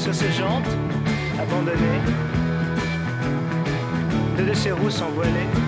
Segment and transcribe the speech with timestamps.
[0.00, 0.68] sur ses jantes,
[1.38, 2.00] abandonnées.
[4.36, 5.59] Deux de ses roues sont voilées.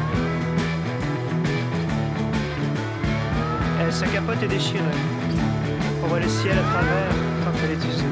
[4.13, 4.83] Capote est déchirée.
[6.05, 7.09] On voit le ciel à travers
[7.45, 8.05] quand elle est usée.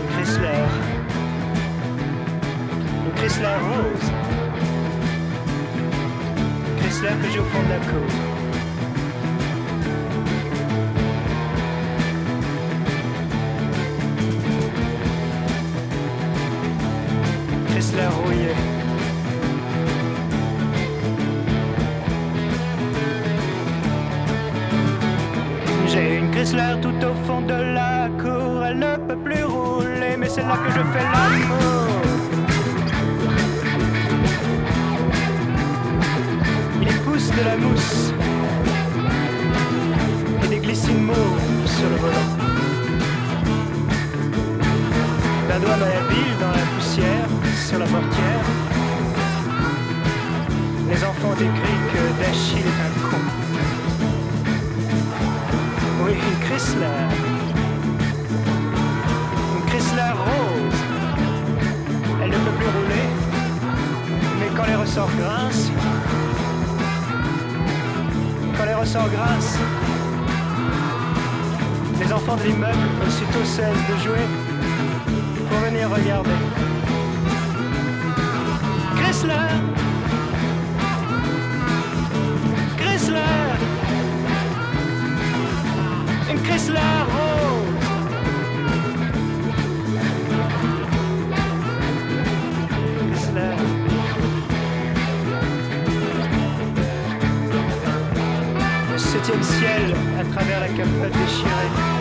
[0.00, 0.64] Le Chrysler.
[3.04, 4.10] Le Chrysler Rose.
[6.78, 8.33] Chrysler que j'ai au fond de la cour.
[30.34, 31.23] C'est là que je fais l'amour.
[72.24, 74.26] Enfants de l'immeuble aussitôt cessent de jouer.
[75.48, 76.30] Pour venir regarder.
[78.96, 79.34] Chrysler.
[82.78, 83.20] Chrysler.
[86.30, 87.74] Une Chrysler rose.
[93.10, 93.56] Chrysler.
[98.92, 101.93] Le septième ciel à travers la capote déchirée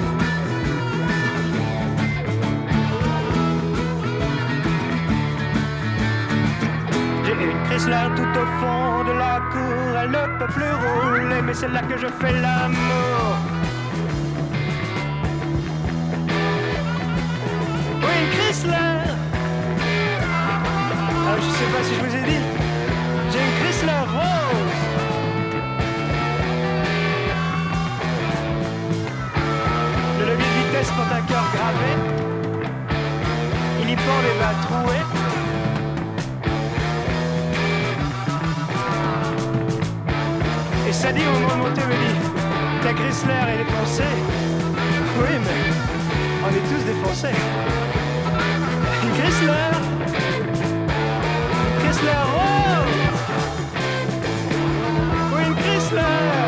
[7.73, 11.81] Chrysler tout au fond de la cour, elle ne peut plus rouler, mais c'est là
[11.81, 13.37] que je fais l'amour.
[17.99, 18.75] Oui, Chrysler
[20.21, 22.43] ah, Je sais pas si je vous ai dit,
[23.31, 24.81] j'ai une Chrysler rose.
[30.19, 31.91] Le levier de vitesse porte un cœur gravé,
[33.81, 35.12] il y pend des bas troués.
[41.03, 42.17] Ça dit au moment de monter me dit
[42.81, 44.15] Ta Chrysler est défoncée.
[45.19, 45.63] Oui mais
[46.45, 47.39] on est tous défoncés.
[49.03, 49.73] Une Chrysler
[51.79, 53.11] Chrysler rose
[55.35, 56.42] Oui une Chrysler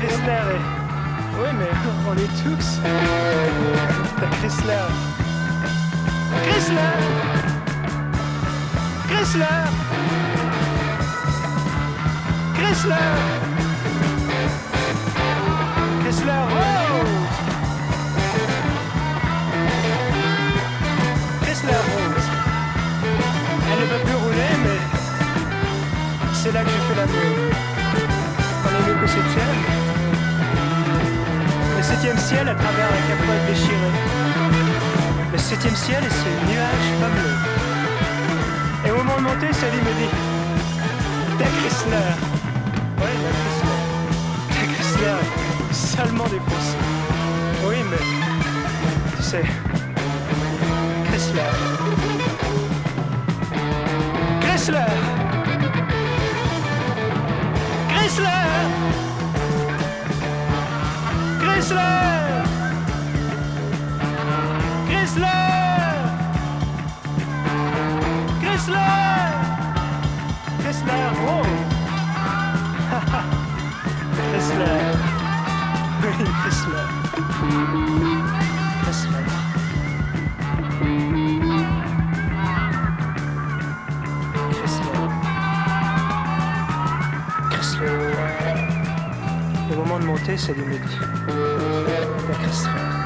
[0.00, 0.64] Chrysler est.
[1.40, 1.72] Oui, mais
[2.08, 2.80] on est tous.
[4.20, 4.88] Ta Chrysler.
[6.44, 6.94] Chrysler
[9.08, 9.64] Chrysler
[12.54, 13.10] Chrysler
[16.02, 17.24] Chrysler Rose
[21.42, 22.28] Chrysler Rose
[23.70, 24.80] Elle ne peut plus rouler, mais
[26.34, 27.36] c'est là que j'ai fait l'amour.
[28.64, 29.48] On est mieux qu'au septième.
[29.48, 29.57] Le
[32.00, 33.92] septième ciel à travers la capote déchirée.
[35.32, 37.10] Le septième ciel et ses nuages pas.
[38.86, 40.12] Et au moment de monter, Sally me dit
[41.38, 42.10] T'es Chrysler
[42.98, 43.78] Ouais, t'es Chrysler.
[44.48, 45.20] T'es Chrysler,
[45.72, 46.76] salement défoncé.
[47.66, 48.04] Oui, mais.
[49.16, 49.44] Tu sais.
[51.06, 51.52] Chrysler.
[54.40, 54.92] Chrysler
[57.88, 58.47] Chrysler
[61.68, 62.17] Chrysler!
[90.38, 90.94] Salut Mehdi.
[91.26, 92.97] La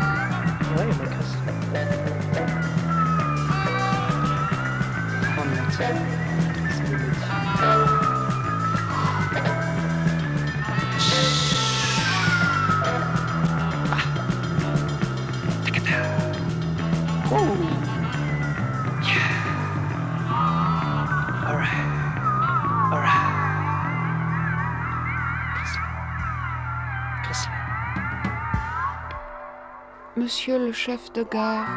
[30.42, 31.68] monsieur le chef de gare.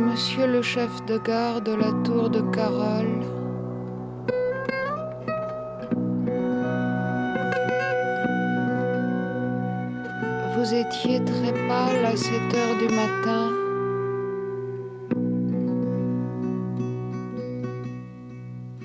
[0.00, 3.13] Monsieur le chef de gare de la tour de Carole,
[11.04, 13.50] qui est très pâle à 7 heures du matin.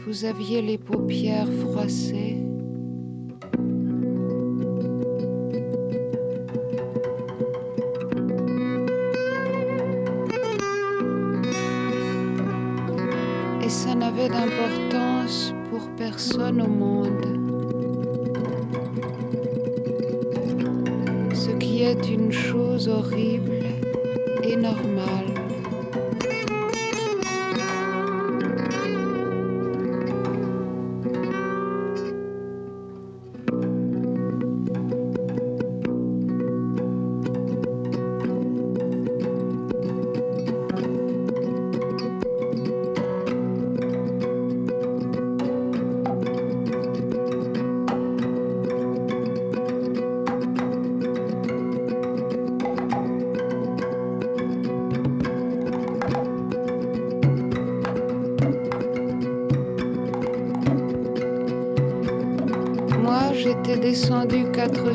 [0.05, 2.48] Vous aviez les paupières froissées.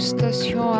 [0.04, 0.73] station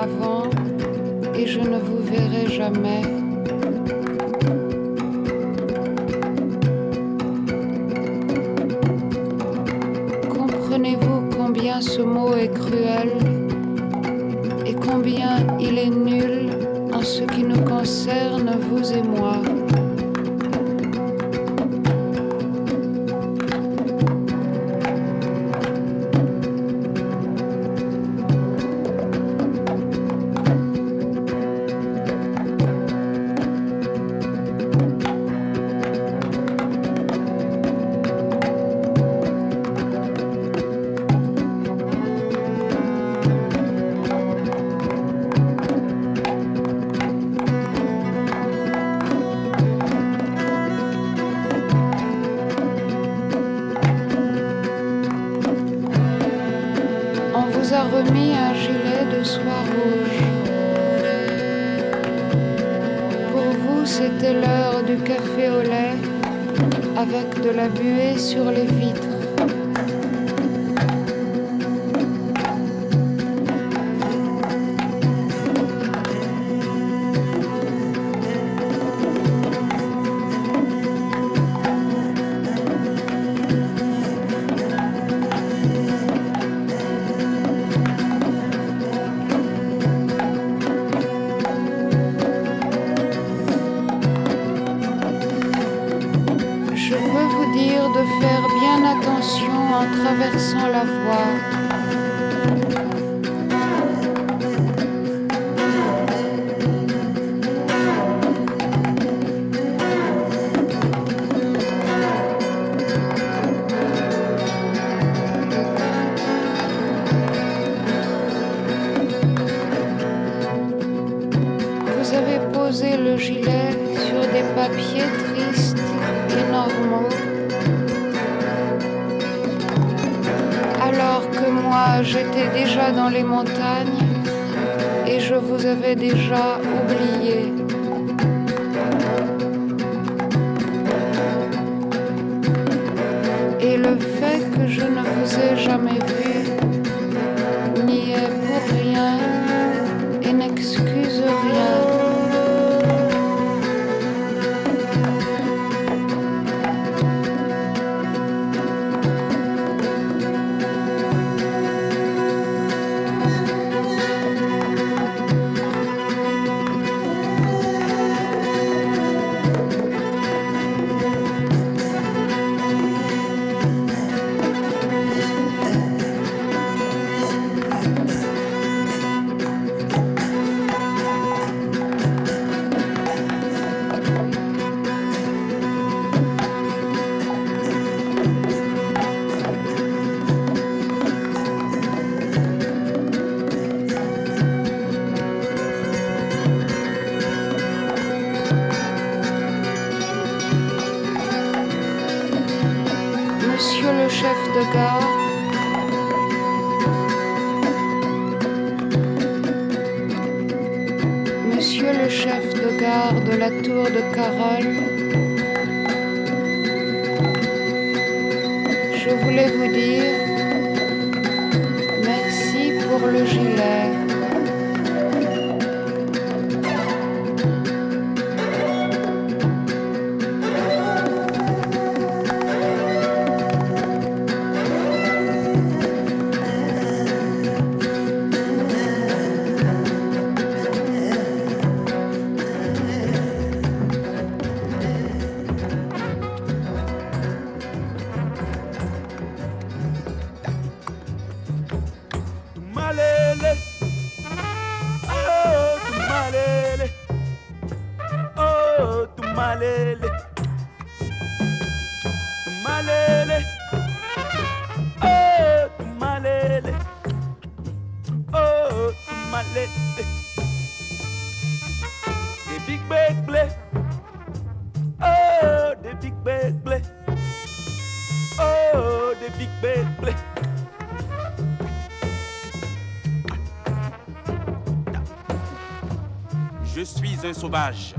[287.34, 287.94] sauvage,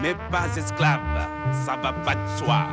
[0.00, 1.00] mais pas esclave,
[1.64, 2.66] ça va pas de soi.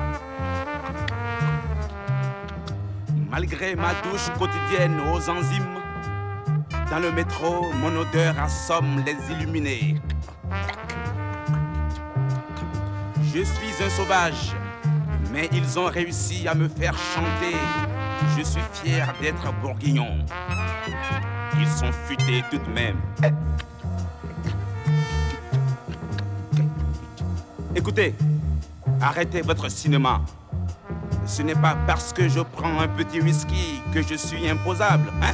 [3.30, 5.80] Malgré ma douche quotidienne aux enzymes,
[6.90, 10.02] dans le métro, mon odeur assomme les illuminés.
[13.34, 14.56] Je suis un sauvage,
[15.32, 17.56] mais ils ont réussi à me faire chanter.
[18.38, 20.26] Je suis fier d'être bourguignon.
[21.60, 22.98] Ils sont futés tout de même.
[27.80, 28.14] Écoutez,
[29.00, 30.20] arrêtez votre cinéma.
[31.26, 35.34] Ce n'est pas parce que je prends un petit whisky que je suis imposable, hein?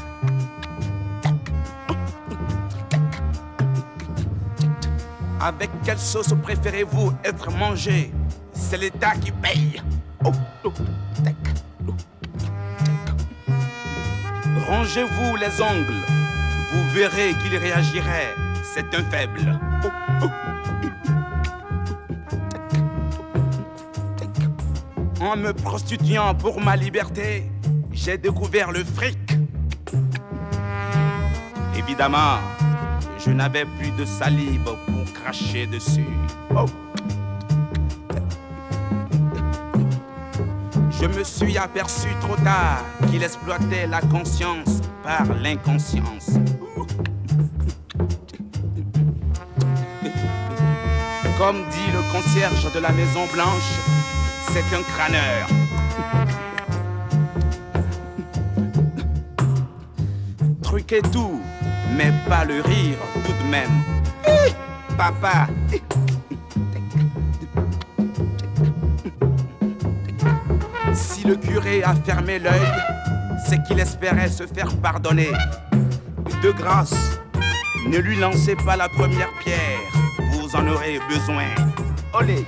[5.42, 8.14] Avec quelle sauce préférez-vous être mangé?
[8.54, 9.82] C'est l'État qui paye.
[14.68, 16.04] Rangez-vous les ongles.
[16.72, 18.36] Vous verrez qu'il réagirait.
[18.62, 19.60] C'est un faible.
[25.25, 27.50] En me prostituant pour ma liberté,
[27.91, 29.17] j'ai découvert le fric.
[31.75, 32.38] Évidemment,
[33.17, 36.05] je n'avais plus de salive pour cracher dessus.
[36.55, 36.65] Oh.
[40.91, 46.34] Je me suis aperçu trop tard qu'il exploitait la conscience par l'inconscience.
[51.39, 53.95] Comme dit le concierge de la Maison Blanche,
[54.55, 55.47] c'est un crâneur.
[60.62, 61.41] Truquez tout,
[61.97, 63.83] mais pas le rire tout de même.
[64.97, 65.47] Papa.
[70.93, 72.71] Si le curé a fermé l'œil,
[73.45, 75.33] c'est qu'il espérait se faire pardonner.
[76.41, 77.19] De grâce,
[77.89, 79.81] ne lui lancez pas la première pierre,
[80.31, 81.43] vous en aurez besoin.
[82.13, 82.45] Olé.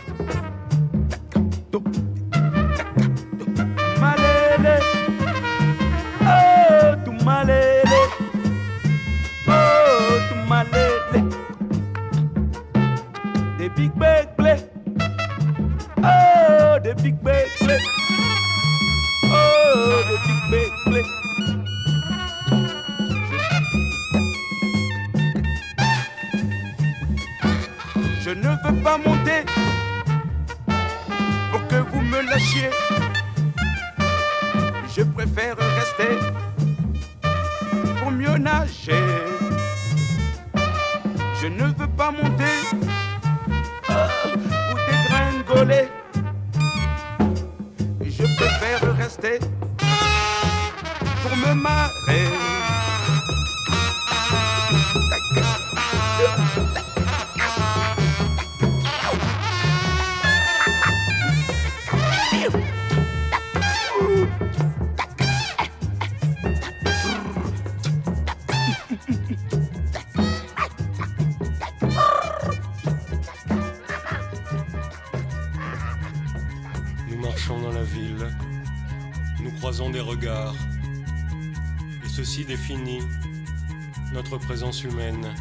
[84.11, 85.33] Notre présence humaine.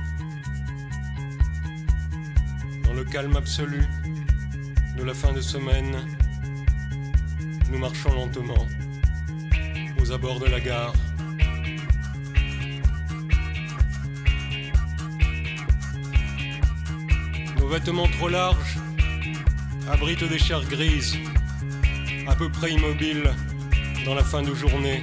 [2.85, 3.83] Dans le calme absolu
[4.97, 5.97] de la fin de semaine,
[7.71, 8.67] nous marchons lentement
[10.01, 10.95] aux abords de la gare.
[17.59, 18.79] Nos vêtements trop larges
[19.91, 21.17] abritent des chairs grises
[22.29, 23.35] à peu près immobile
[24.05, 25.03] dans la fin de journée.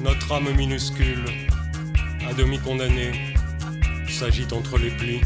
[0.00, 1.24] Notre âme minuscule,
[2.26, 3.12] à demi condamnée,
[4.08, 5.20] s'agite entre les plis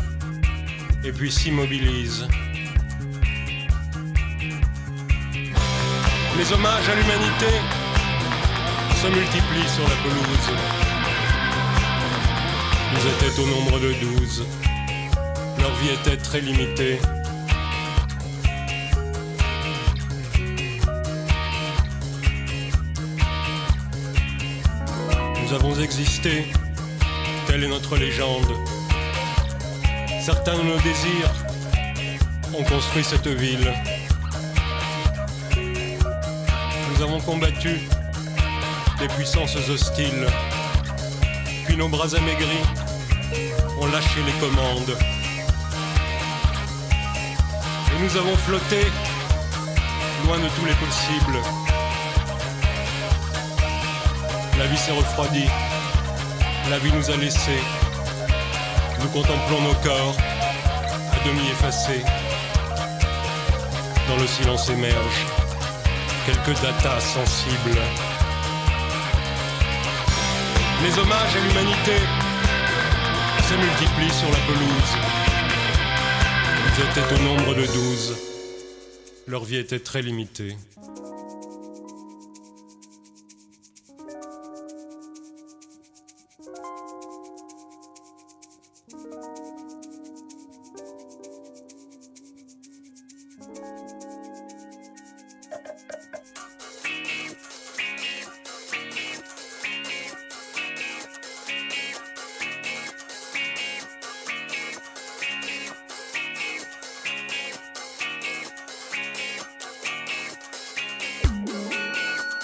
[1.05, 2.27] et puis s'immobilise.
[6.37, 7.53] Les hommages à l'humanité
[9.01, 10.51] se multiplient sur la pelouse.
[12.93, 14.45] Ils étaient au nombre de douze.
[15.61, 16.99] Leur vie était très limitée.
[25.55, 26.47] Nous avons existé,
[27.47, 28.53] telle est notre légende.
[30.21, 31.31] Certains de nos désirs
[32.59, 33.73] ont construit cette ville.
[36.91, 37.79] Nous avons combattu
[38.99, 40.27] des puissances hostiles,
[41.67, 42.65] puis nos bras amaigris
[43.81, 44.99] ont lâché les commandes.
[47.93, 48.81] Et nous avons flotté
[50.27, 51.64] loin de tous les possibles.
[54.59, 55.49] La vie s'est refroidie.
[56.71, 57.63] La vie nous a laissés.
[59.01, 60.17] Nous contemplons nos corps,
[61.13, 62.03] à demi effacés.
[64.09, 65.27] Dans le silence émergent
[66.27, 67.81] quelques datas sensibles.
[70.83, 71.97] Les hommages à l'humanité
[73.49, 74.93] se multiplient sur la pelouse.
[76.67, 78.17] Ils étaient au nombre de douze.
[79.27, 80.57] Leur vie était très limitée.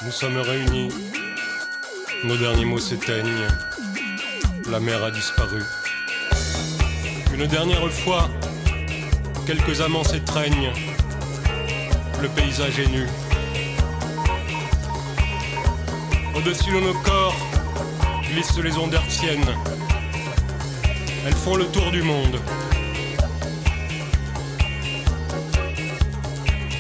[0.03, 0.89] Nous sommes réunis.
[2.25, 3.47] Nos derniers mots s'éteignent.
[4.69, 5.63] La mer a disparu.
[7.33, 8.29] Une dernière fois,
[9.47, 10.73] quelques amants s'étreignent.
[12.23, 13.07] Le paysage est nu.
[16.37, 17.35] Au-dessus de nos corps
[18.31, 19.55] glissent les ondes hertziennes.
[21.27, 22.39] Elles font le tour du monde.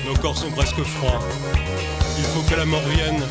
[0.07, 1.21] Nos corps sont presque froids.
[2.19, 3.23] Il faut que la mort vienne.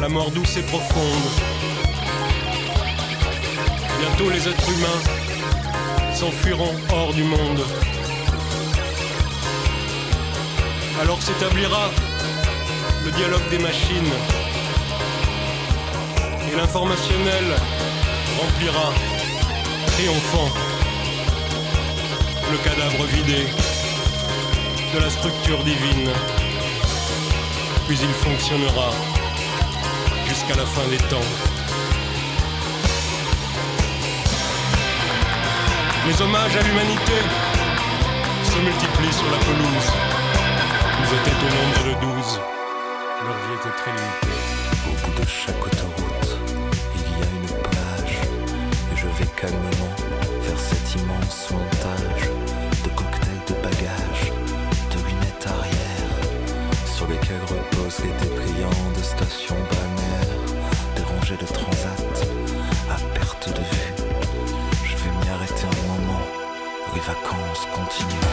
[0.00, 1.28] La mort douce et profonde.
[4.00, 7.60] Bientôt les êtres humains s'enfuiront hors du monde.
[11.00, 11.90] Alors s'établira
[13.04, 14.12] le dialogue des machines.
[16.50, 17.44] Et l'informationnel
[18.38, 18.92] remplira,
[19.86, 20.50] triomphant,
[22.50, 23.46] le cadavre vidé
[24.94, 26.10] de la structure divine
[27.86, 28.90] puis il fonctionnera
[30.28, 31.28] jusqu'à la fin des temps.
[36.06, 37.18] Les hommages à l'humanité
[38.42, 40.05] se multiplient sur la pelouse.
[41.08, 42.40] Ils étaient au nombre douze.
[43.24, 44.42] Leur vie était très limitée.
[44.88, 46.30] Au bout de chaque autoroute,
[46.96, 48.18] il y a une plage.
[48.92, 49.94] Et je vais calmement
[50.42, 52.28] vers cet immense montage
[52.82, 54.32] de cocktails de bagages,
[54.90, 56.10] de lunettes arrière,
[56.86, 60.42] sur lesquels reposent les dépliants de stations balnéaires,
[60.96, 62.26] des rangées de transat
[62.90, 63.94] à perte de vue.
[64.82, 66.26] Je vais m'y arrêter un moment.
[66.94, 68.26] Les vacances continuent.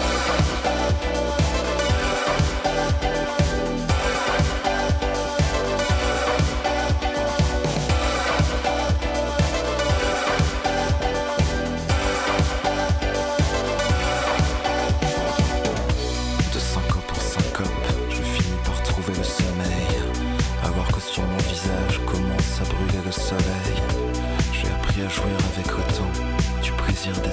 [27.03, 27.32] Plaisir d'être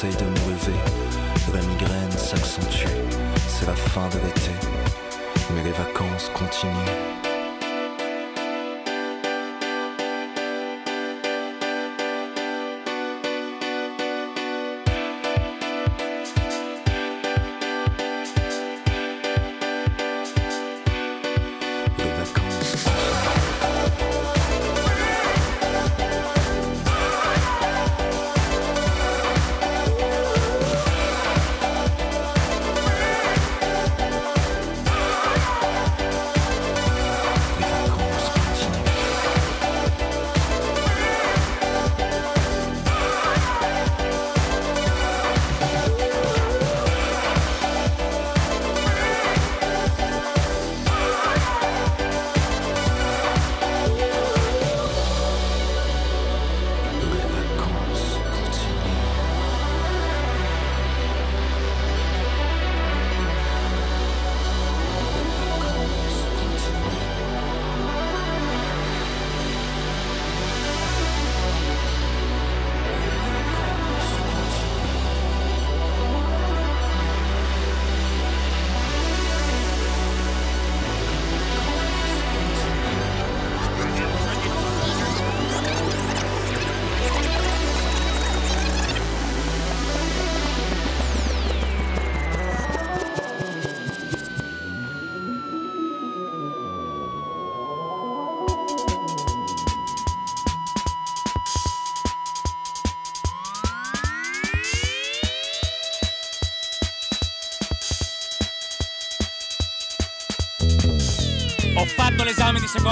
[0.00, 0.78] j'essaye de me lever,
[1.52, 2.88] la migraine s'accentue.
[3.48, 4.50] C'est la fin de l'été,
[5.54, 7.29] mais les vacances continuent.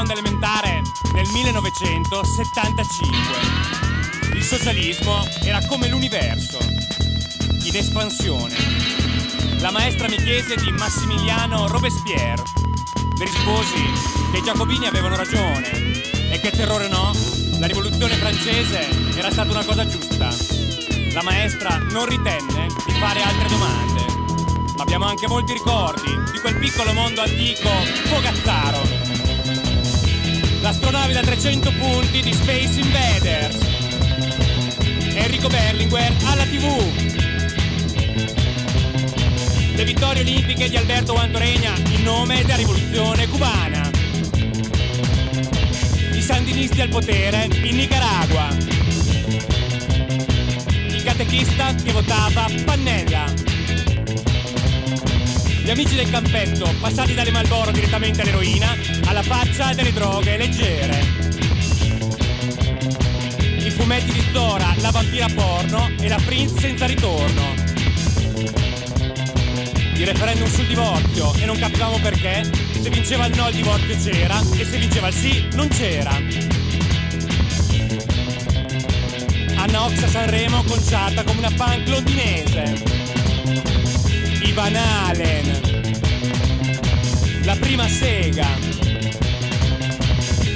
[0.09, 3.17] Seconda elementare nel 1975.
[4.35, 6.59] Il socialismo era come l'universo,
[7.65, 8.55] in espansione.
[9.59, 12.43] La maestra mi chiese di Massimiliano Robespierre.
[13.19, 13.83] Le risposi
[14.33, 15.71] che i giacobini avevano ragione
[16.31, 17.13] e che terrore no,
[17.59, 20.29] la rivoluzione francese era stata una cosa giusta.
[21.13, 24.07] La maestra non ritenne di fare altre domande.
[24.77, 27.69] Ma abbiamo anche molti ricordi di quel piccolo mondo antico
[28.05, 28.98] fogazzaro.
[30.61, 33.57] L'astronave da 300 punti di Space Invaders.
[35.15, 36.67] Enrico Berlinguer alla TV.
[39.75, 43.89] Le vittorie olimpiche di Alberto Guantoregna in nome della rivoluzione cubana.
[46.13, 48.49] I sandinisti al potere in Nicaragua.
[50.89, 53.33] Il catechista che votava Pannella.
[55.63, 58.75] Gli amici del campetto, passati dalle Malboro direttamente all'eroina,
[59.09, 61.01] alla faccia delle droghe leggere.
[63.57, 67.55] I fumetti di Zora, la vampira porno e la Prince senza ritorno.
[69.95, 72.49] Il referendum sul divorzio e non capivamo perché.
[72.81, 76.15] Se vinceva il no il divorzio c'era e se vinceva il sì non c'era.
[79.57, 82.83] Anna Ox a Sanremo conciata come una punk londinese.
[84.43, 85.61] Ivan Halen,
[87.43, 88.47] la prima sega,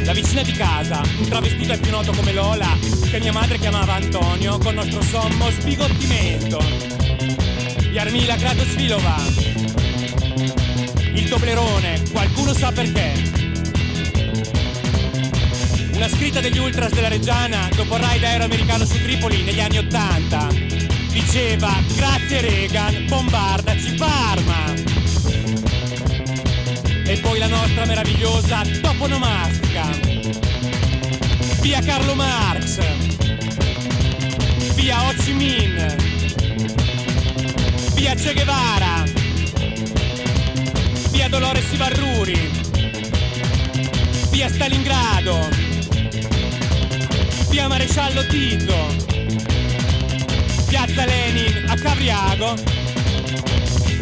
[0.04, 2.76] la vicina di casa, un travestito più noto come Lola,
[3.10, 6.60] che mia madre chiamava Antonio con nostro sommo sbigottimento.
[7.90, 9.16] Yarmila Kratosvilova,
[11.14, 13.30] il Toblerone, qualcuno sa perché.
[15.94, 19.78] Una scritta degli ultras della Reggiana dopo il raid aereo americano su Tripoli negli anni
[19.78, 20.48] Ottanta.
[21.10, 24.72] Diceva, grazie Reagan, bombardaci Parma.
[27.04, 29.61] E poi la nostra meravigliosa toponomastica.
[31.62, 32.78] Via Carlo Marx,
[34.74, 35.94] via Ho Chi Minh,
[37.94, 39.04] via Che Guevara,
[41.10, 42.50] via Dolores Ivarruri,
[44.30, 45.48] via Stalingrado,
[47.48, 48.96] via Maresciallo Tito,
[50.66, 52.54] piazza Lenin a Cavriago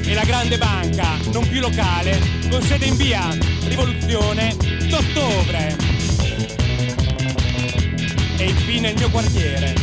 [0.02, 2.18] e la grande banca, non più locale,
[2.48, 3.28] con sede in via
[3.64, 4.56] Rivoluzione
[4.88, 5.79] d'ottobre.
[8.40, 9.74] E infine il mio quartiere,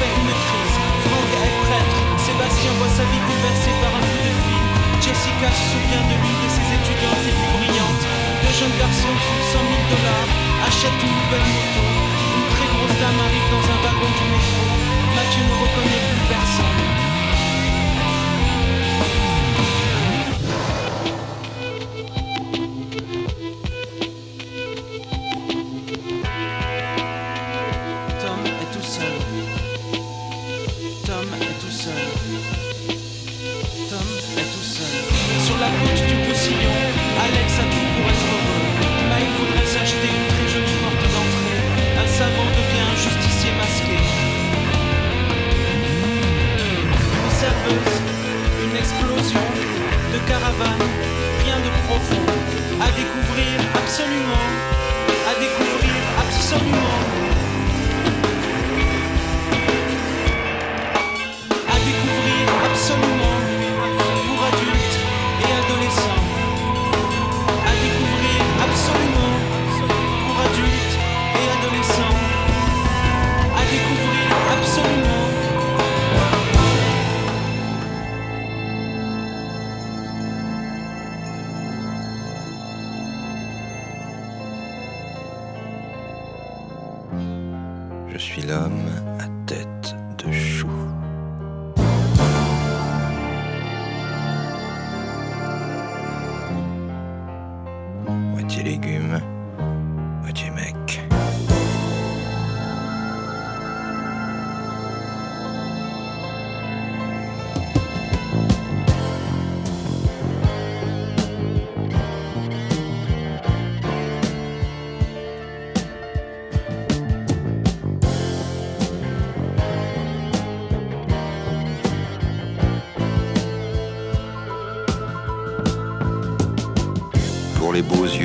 [0.00, 0.76] Une crise.
[1.04, 2.00] Franck est prêtre.
[2.16, 4.64] Sébastien voit sa vie bouleversée par un coup de fil.
[5.04, 8.06] Jessica se souvient de l'une de ses étudiantes les plus brillantes.
[8.40, 10.30] Le jeune garçon trouve 100 000 dollars,
[10.64, 11.84] achète une nouvelle moto.
[11.84, 14.64] Une très grosse dame arrive dans un wagon du métro.
[15.12, 16.89] Mathieu ne reconnaît plus personne.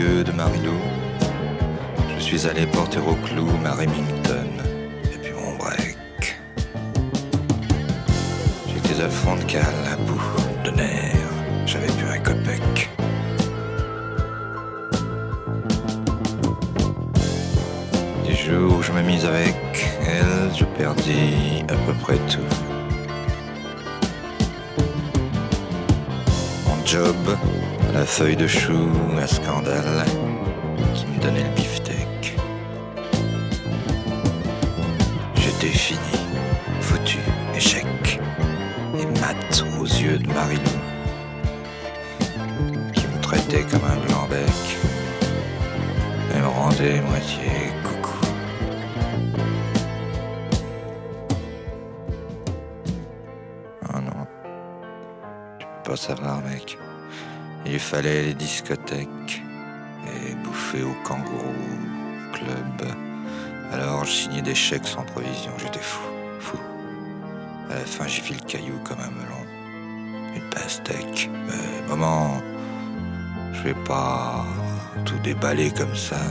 [0.06, 0.80] De Marilou,
[2.16, 4.48] je suis allé porter au clou ma Remington
[5.04, 6.38] et puis mon break.
[8.68, 10.22] J'étais à fond de cale, à bout
[10.64, 11.16] de nerfs,
[11.66, 12.90] j'avais plus un copec.
[18.28, 19.56] Les jours où je me mis avec
[20.08, 22.56] elle, je perdis à peu près tout.
[26.68, 27.16] Mon job,
[27.96, 30.04] la feuille de chou à scandale
[30.94, 32.38] qui me donnait le beefsteak.
[35.36, 36.00] J'étais fini,
[36.82, 37.20] foutu,
[37.56, 38.20] échec,
[39.00, 40.80] et mat aux yeux de Marilou,
[42.94, 44.78] qui me traitait comme un blanc-bec,
[46.36, 47.72] et me rendait moitié
[57.86, 59.44] fallait les discothèques
[60.08, 61.54] et bouffer au kangourou
[62.34, 62.92] club.
[63.72, 66.02] Alors je signais des chèques sans provision, j'étais fou,
[66.40, 66.58] fou.
[67.70, 69.46] À la fin j'ai fait le caillou comme un melon.
[70.36, 71.30] Une pastèque.
[71.46, 72.42] Mais maman,
[73.54, 74.44] je vais pas
[75.06, 76.22] tout déballer comme ça,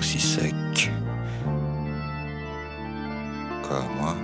[0.00, 0.90] aussi sec.
[3.62, 4.16] Quoi, moi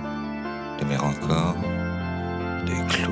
[0.77, 1.55] T'aimer encore
[2.65, 3.10] Des clous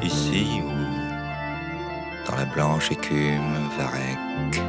[0.00, 0.62] Ici
[2.24, 4.62] dans la blanche écume varech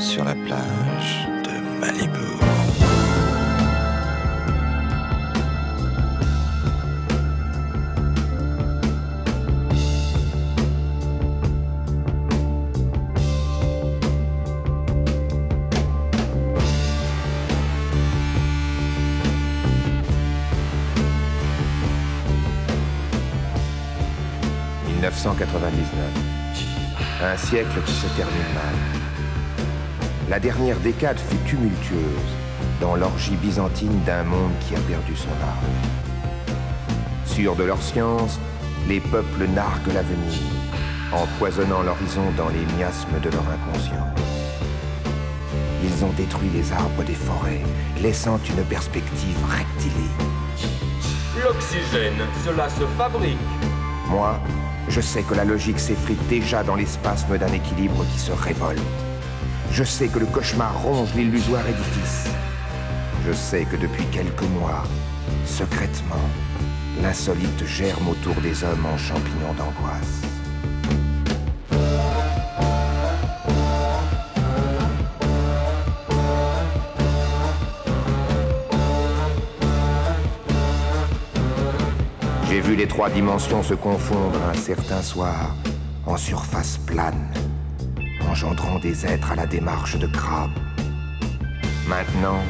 [0.00, 2.18] sur la plage de Malibu.
[25.26, 26.00] «1999.
[27.22, 28.74] Un siècle qui se termine mal.
[30.28, 32.32] La dernière décade fut tumultueuse
[32.80, 36.56] dans l'orgie byzantine d'un monde qui a perdu son âme.
[37.24, 38.38] Sûrs de leur science,
[38.88, 40.38] les peuples narguent l'avenir,
[41.12, 44.20] empoisonnant l'horizon dans les miasmes de leur inconscience.
[45.82, 47.62] Ils ont détruit les arbres des forêts,
[48.00, 50.06] laissant une perspective rectiligne.
[51.42, 53.36] L'oxygène, cela se fabrique.
[54.08, 54.38] Moi,
[54.88, 58.80] je sais que la logique s'effrite déjà dans les spasmes d'un équilibre qui se révolte.
[59.72, 62.28] Je sais que le cauchemar ronge l'illusoire édifice.
[63.26, 64.84] Je sais que depuis quelques mois,
[65.44, 66.28] secrètement,
[67.02, 70.35] l'insolite germe autour des hommes en champignons d'angoisse.
[82.76, 85.54] Les trois dimensions se confondre un certain soir
[86.04, 87.32] en surface plane,
[88.30, 90.50] engendrant des êtres à la démarche de crabes.
[91.88, 92.42] Maintenant,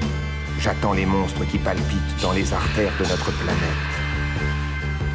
[0.58, 3.84] j'attends les monstres qui palpitent dans les artères de notre planète.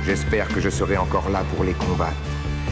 [0.06, 2.16] J'espère que je serai encore là pour les combattre,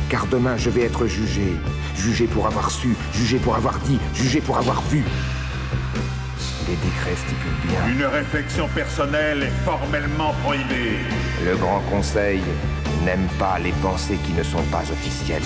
[0.10, 1.54] car demain je vais être jugé,
[1.97, 5.04] jugé pour avoir su, jugé pour avoir dit, jugé pour avoir vu.
[6.69, 7.88] Les décrets stipulent bien.
[7.88, 10.99] Une réflexion personnelle est formellement prohibée.
[11.43, 12.41] Le Grand Conseil
[13.03, 15.41] n'aime pas les pensées qui ne sont pas officielles.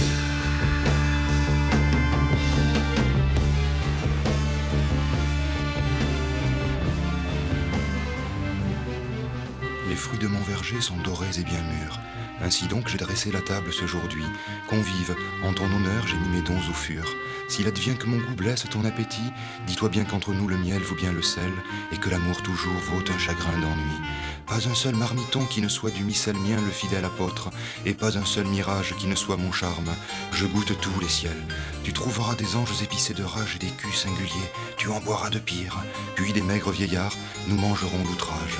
[9.87, 11.99] Les fruits de mon verger sont dorés et bien mûrs.
[12.43, 14.25] Ainsi donc j'ai dressé la table ce jour-là.
[14.67, 17.05] Convive, en ton honneur j'ai mis mes dons au fur.
[17.47, 19.31] S'il advient que mon goût blesse ton appétit,
[19.67, 21.51] dis-toi bien qu'entre nous le miel vaut bien le sel,
[21.91, 23.99] et que l'amour toujours vaut un chagrin d'ennui.
[24.47, 27.49] Pas un seul marmiton qui ne soit du missel mien le fidèle apôtre,
[27.85, 29.93] et pas un seul mirage qui ne soit mon charme.
[30.31, 31.45] Je goûte tous les ciels.
[31.83, 35.39] Tu trouveras des anges épicés de rage et des culs singuliers, tu en boiras de
[35.39, 35.83] pire,
[36.15, 37.15] puis des maigres vieillards,
[37.47, 38.57] nous mangerons l'outrage.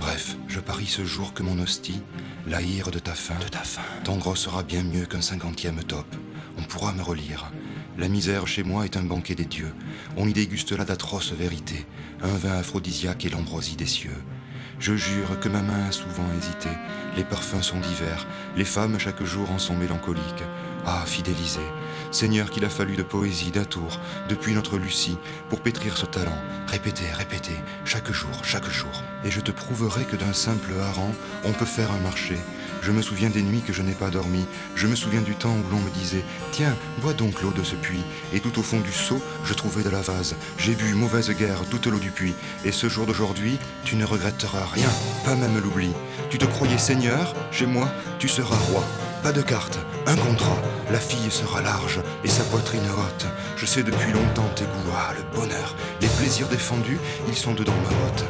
[0.00, 2.02] Bref, je parie ce jour que mon hostie,
[2.46, 6.06] l'haïr de ta faim, de ta faim, t'engrossera bien mieux qu'un cinquantième top.
[6.58, 7.50] On pourra me relire.
[7.98, 9.72] La misère chez moi est un banquet des dieux.
[10.16, 11.86] On y déguste là d'atroces vérités,
[12.22, 14.16] un vin aphrodisiaque et l'ambroisie des cieux.
[14.78, 16.70] Je jure que ma main a souvent hésité.
[17.16, 18.26] Les parfums sont divers,
[18.56, 20.44] les femmes chaque jour en sont mélancoliques.
[20.86, 21.60] Ah, fidélisé,
[22.10, 25.16] Seigneur qu'il a fallu de poésie, d'atour, depuis notre Lucie,
[25.48, 26.36] pour pétrir ce talent.
[26.66, 29.02] Répétez, répétez, chaque jour, chaque jour.
[29.24, 32.36] Et je te prouverai que d'un simple hareng, on peut faire un marché.
[32.82, 34.46] Je me souviens des nuits que je n'ai pas dormi.
[34.74, 37.76] Je me souviens du temps où l'on me disait Tiens, bois donc l'eau de ce
[37.76, 38.02] puits.
[38.32, 40.34] Et tout au fond du seau, je trouvais de la vase.
[40.58, 42.34] J'ai bu mauvaise guerre toute l'eau du puits.
[42.64, 44.88] Et ce jour d'aujourd'hui, tu ne regretteras rien,
[45.24, 45.90] pas même l'oubli.
[46.30, 47.88] Tu te croyais seigneur, chez moi,
[48.18, 48.84] tu seras roi.
[49.22, 50.58] Pas de carte, un contrat.
[50.90, 53.26] La fille sera large et sa poitrine haute.
[53.56, 56.98] Je sais depuis longtemps tes goûts, le bonheur, les plaisirs défendus,
[57.28, 58.24] ils sont dedans ma botte.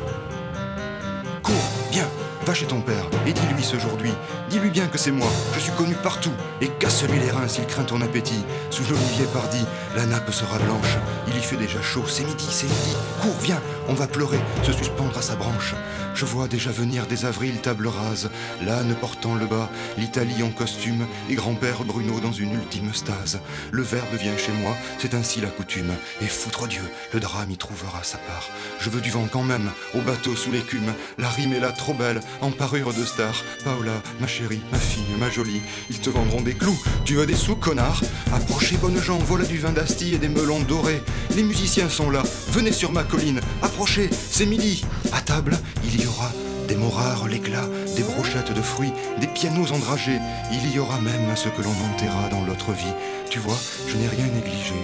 [1.43, 1.55] Cours,
[1.91, 2.09] viens,
[2.45, 4.13] va chez ton père et dis-lui ce aujourd'hui.
[4.49, 6.33] Dis-lui bien que c'est moi, je suis connu partout.
[6.61, 8.45] Et casse-lui les reins s'il craint ton appétit.
[8.71, 9.65] Sous l'olivier pardi,
[9.97, 10.99] la nappe sera blanche.
[11.29, 12.97] Il y fait déjà chaud, c'est midi, c'est midi.
[13.23, 13.61] Cours, viens,
[13.91, 15.75] on va pleurer, se suspendre à sa branche.
[16.15, 18.31] Je vois déjà venir des avrils table rase,
[18.65, 19.69] l'âne portant le bas,
[19.99, 23.41] l'Italie en costume et grand-père Bruno dans une ultime stase.
[23.73, 25.93] Le verbe vient chez moi, c'est ainsi la coutume.
[26.21, 26.83] Et foutre Dieu,
[27.13, 28.49] le drame y trouvera sa part.
[28.79, 30.93] Je veux du vent quand même, au bateau sous l'écume.
[31.19, 33.35] La rime est là trop belle, en parure de star.
[33.65, 36.81] Paola, ma chérie, ma fille, ma jolie, ils te vendront des clous.
[37.05, 38.03] Tu veux des sous, connard?
[38.33, 41.03] Approchez, bonnes gens, voilà du vin d'Asti et des melons dorés.
[41.35, 43.41] Les musiciens sont là, venez sur ma colline.
[43.87, 44.85] C'est midi.
[45.13, 46.31] À table, il y aura
[46.69, 47.65] des morares, l'éclat,
[47.97, 50.19] des brochettes de fruits, des pianos endragés.
[50.53, 52.95] Il y aura même ce que l'on enterra dans l'autre vie.
[53.31, 53.57] Tu vois,
[53.89, 54.75] je n'ai rien négligé.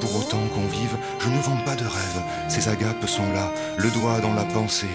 [0.00, 2.22] Pour autant qu'on vive, je ne vends pas de rêve.
[2.48, 4.86] Ces agapes sont là, le doigt dans la pensée.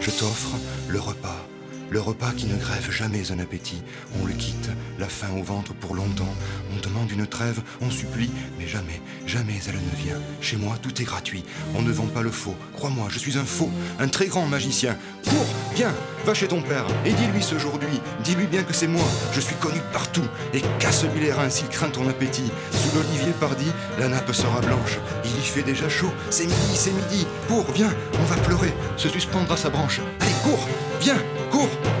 [0.00, 0.56] Je t'offre
[0.88, 1.49] le repas.
[1.90, 3.82] Le repas qui ne grève jamais un appétit.
[4.22, 4.70] On le quitte,
[5.00, 6.32] la faim au ventre pour longtemps.
[6.72, 10.20] On demande une trêve, on supplie, mais jamais, jamais elle ne vient.
[10.40, 11.44] Chez moi, tout est gratuit.
[11.74, 12.54] On ne vend pas le faux.
[12.74, 14.96] Crois-moi, je suis un faux, un très grand magicien.
[15.28, 15.92] Cours, viens,
[16.24, 18.00] va chez ton père et dis-lui ce aujourd'hui.
[18.22, 19.06] Dis-lui bien que c'est moi.
[19.32, 22.52] Je suis connu partout et casse-lui les reins s'il craint ton appétit.
[22.70, 23.66] Sous l'olivier pardi,
[23.98, 24.98] la nappe sera blanche.
[25.24, 26.12] Il y fait déjà chaud.
[26.30, 27.26] C'est midi, c'est midi.
[27.48, 30.00] Cours, viens, on va pleurer, se suspendre à sa branche.
[30.20, 30.68] Allez, cours,
[31.00, 31.20] viens,
[31.50, 31.99] cours.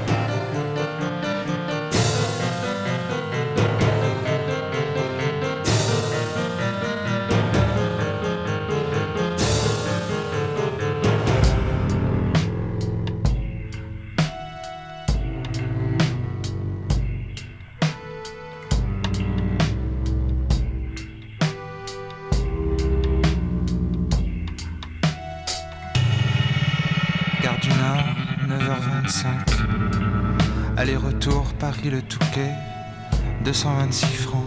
[33.50, 34.46] 226 francs.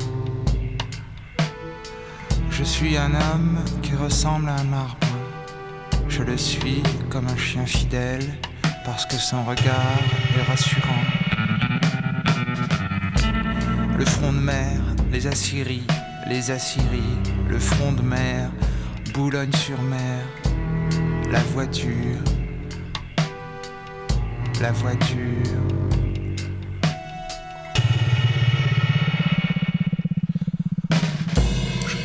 [2.50, 5.08] Je suis un homme qui ressemble à un arbre.
[6.08, 8.24] Je le suis comme un chien fidèle
[8.86, 10.00] parce que son regard
[10.38, 11.04] est rassurant.
[13.98, 14.80] Le front de mer,
[15.12, 15.88] les Assyries,
[16.30, 18.50] les Assyries, le front de mer,
[19.14, 20.24] Boulogne-sur-Mer,
[21.30, 22.24] la voiture,
[24.62, 25.63] la voiture.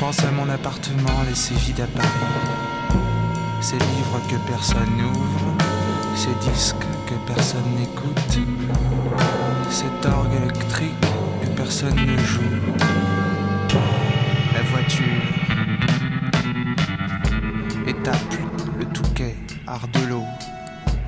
[0.09, 2.09] Pense à mon appartement laissé vide à Paris.
[3.61, 5.55] Ces livres que personne n'ouvre,
[6.17, 8.39] ces disques que personne n'écoute,
[9.69, 11.05] cet orgue électrique
[11.43, 12.41] que personne ne joue.
[14.55, 15.05] La voiture.
[17.87, 18.35] Étape,
[18.79, 19.37] le Touquet,
[19.67, 20.25] Ardelot,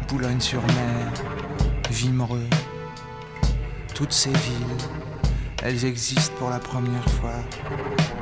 [0.09, 1.07] Boulogne-sur-Mer,
[1.91, 2.51] Vimereux.
[3.95, 4.77] Toutes ces villes,
[5.63, 8.20] elles existent pour la première fois.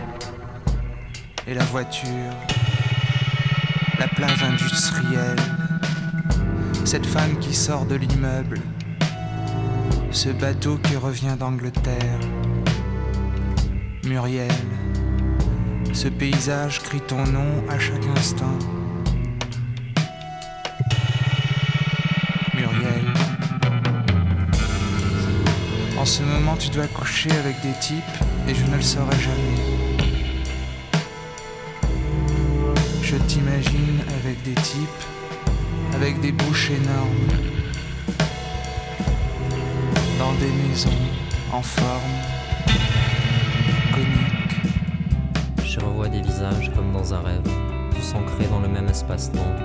[1.50, 2.34] Et la voiture,
[3.98, 5.38] la plage industrielle,
[6.84, 8.60] cette femme qui sort de l'immeuble,
[10.10, 12.20] ce bateau qui revient d'Angleterre,
[14.04, 14.52] Muriel,
[15.94, 18.58] ce paysage crie ton nom à chaque instant.
[22.54, 23.06] Muriel.
[25.98, 28.04] En ce moment, tu dois coucher avec des types
[28.46, 29.77] et je ne le saurai jamais.
[33.10, 35.02] Je t'imagine avec des types,
[35.94, 37.26] avec des bouches énormes,
[40.18, 40.90] dans des maisons
[41.50, 42.18] en forme
[43.94, 44.60] conique.
[45.64, 47.48] Je revois des visages comme dans un rêve,
[47.96, 49.56] tous ancrés dans le même espace-temps.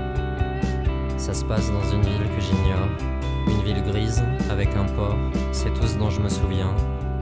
[1.17, 2.87] Ça se passe dans une ville que j'ignore,
[3.47, 5.17] une ville grise avec un port,
[5.51, 6.73] c'est tout ce dont je me souviens.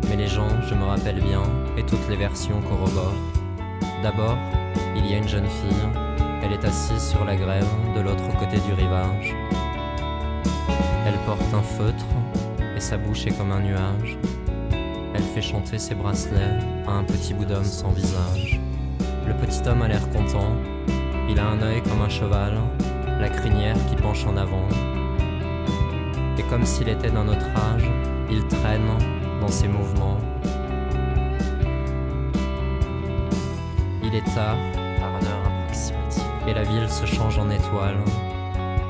[0.07, 1.41] Mais les gens, je me rappelle bien,
[1.79, 3.17] et toutes les versions corroborent.
[4.03, 4.37] D'abord,
[4.95, 5.87] il y a une jeune fille,
[6.43, 9.35] elle est assise sur la grève de l'autre côté du rivage.
[11.05, 12.05] Elle porte un feutre
[12.75, 14.17] et sa bouche est comme un nuage.
[15.13, 18.59] Elle fait chanter ses bracelets à un petit bout d'homme sans visage.
[19.27, 20.51] Le petit homme a l'air content,
[21.29, 22.53] il a un œil comme un cheval,
[23.19, 24.67] la crinière qui penche en avant.
[26.37, 27.89] Et comme s'il était d'un autre âge,
[28.31, 28.87] il traîne
[29.39, 30.17] dans ses mouvements.
[34.03, 34.57] Il est tard,
[36.47, 37.97] et la ville se change en étoile.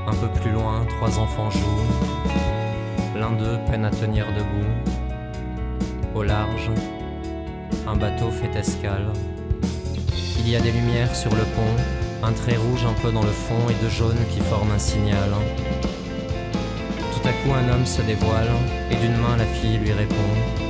[0.08, 3.18] Un peu plus loin, trois enfants jouent.
[3.18, 4.70] L'un d'eux peine à tenir debout.
[6.16, 6.70] Au large,
[7.88, 9.12] un bateau fait escale.
[10.39, 13.32] Il y a des lumières sur le pont, un trait rouge un peu dans le
[13.32, 15.32] fond et deux jaunes qui forment un signal.
[17.14, 18.49] Tout à à coup, un homme se dévoile
[18.89, 20.16] et d'une main la fille lui répond.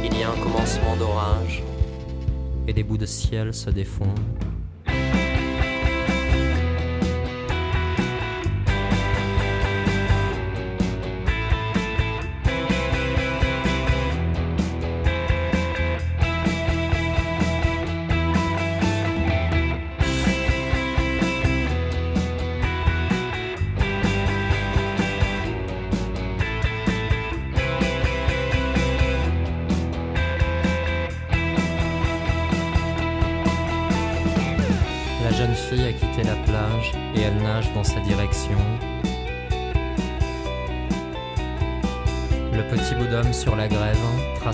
[0.03, 1.63] Il y a un commencement d'orage
[2.67, 4.13] et des bouts de ciel se défont.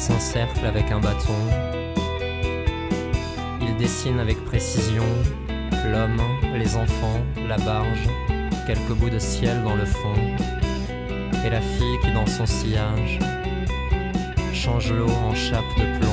[0.09, 1.34] Un cercle avec un bâton.
[3.61, 5.03] Il dessine avec précision
[5.91, 6.22] l'homme,
[6.53, 8.07] les enfants, la barge,
[8.65, 10.15] quelques bouts de ciel dans le fond,
[11.45, 13.20] et la fille qui dans son sillage
[14.53, 16.07] change l'eau en chape de plomb.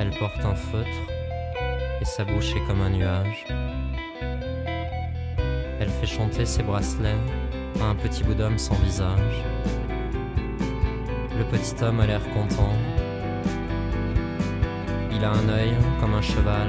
[0.00, 0.86] Elle porte un feutre
[2.00, 3.44] et sa bouche est comme un nuage.
[5.80, 7.18] Elle fait chanter ses bracelets
[7.80, 9.42] à un petit bout d'homme sans visage.
[11.36, 12.72] Le petit homme a l'air content.
[15.10, 16.68] Il a un œil comme un cheval,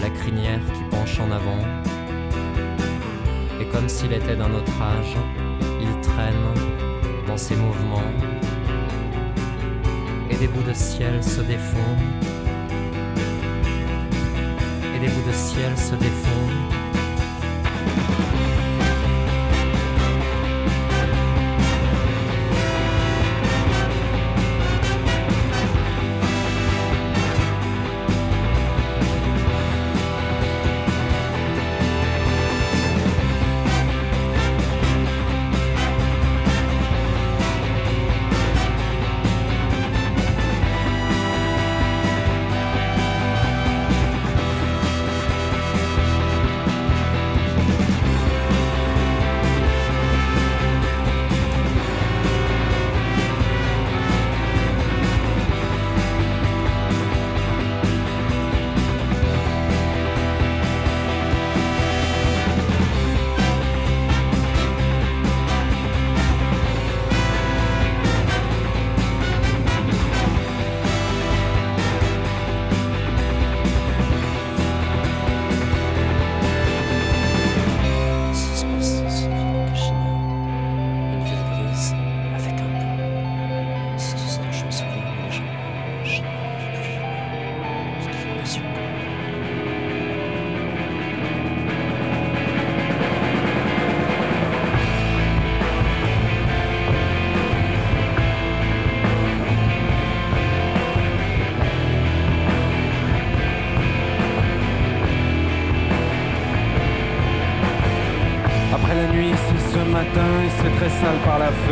[0.00, 1.60] la crinière qui penche en avant.
[3.60, 5.14] Et comme s'il était d'un autre âge,
[5.78, 6.54] il traîne
[7.26, 8.12] dans ses mouvements
[10.30, 11.96] et des bouts de ciel se défont
[15.02, 15.96] bouts de ciel se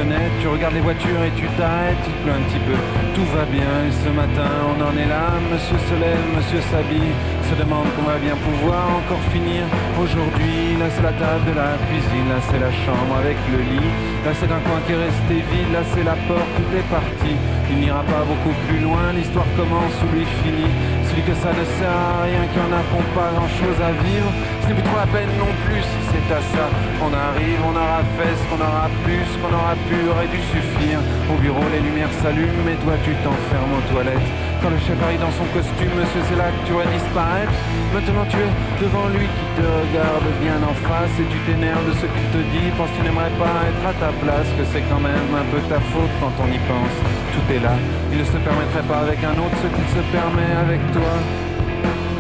[0.04, 2.72] défont tu regardes les voitures et tu t'arrêtes, il pleut un petit peu,
[3.14, 3.68] tout va bien.
[3.86, 7.12] Et ce matin, on en est là, monsieur se lève, monsieur s'habille,
[7.44, 9.68] se demande qu'on va bien pouvoir encore finir
[10.00, 10.80] aujourd'hui.
[10.80, 13.92] Là, c'est la table de la cuisine, là, c'est la chambre avec le lit.
[14.24, 17.36] Là, c'est un coin qui est resté vide, là, c'est la porte, tout est parti.
[17.68, 20.72] Il n'ira pas beaucoup plus loin, l'histoire commence ou lui finit.
[21.04, 22.82] Celui que ça ne sert à rien, qui en a
[23.14, 24.30] pas grand chose à vivre.
[24.62, 26.66] Ce n'est plus trop la peine non plus si c'est à ça.
[27.02, 29.98] On arrive, on aura fait ce qu'on aura plus, qu'on aura pu,
[30.38, 31.00] suffire.
[31.32, 34.30] Au bureau, les lumières s'allument, mais toi tu t'enfermes aux toilettes.
[34.62, 37.56] Quand le chef arrive dans son costume, monsieur, c'est là que tu vas disparaître.
[37.96, 41.94] Maintenant tu es devant lui qui te regarde bien en face et tu t'énerves de
[41.96, 42.68] ce qu'il te dit.
[42.76, 45.80] Pense tu n'aimerais pas être à ta place, que c'est quand même un peu ta
[45.90, 46.96] faute quand on y pense.
[47.32, 47.74] Tout est là,
[48.12, 51.14] il ne se permettrait pas avec un autre ce qu'il se permet avec toi.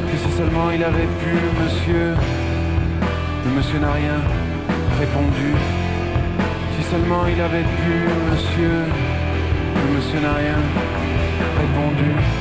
[0.08, 2.16] Que si seulement il avait pu, monsieur.
[3.44, 4.18] Mais monsieur n'a rien
[4.98, 5.79] répondu.
[6.90, 8.84] Seulement il avait pu, monsieur.
[9.76, 10.56] Mais monsieur n'a rien
[11.56, 12.39] répondu.